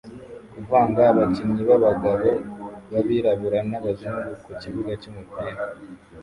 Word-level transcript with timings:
Kuvanga 0.53 1.01
abakinyi 1.11 1.61
b'abagabo 1.69 2.29
b'abirabura 2.91 3.59
n'abazungu 3.69 4.29
ku 4.43 4.51
kibuga 4.61 4.91
cy'umupira 5.01 5.61